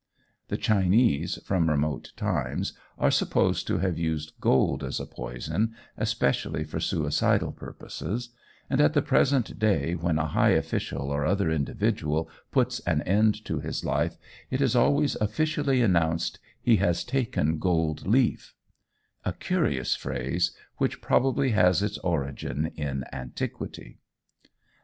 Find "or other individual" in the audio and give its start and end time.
11.11-12.31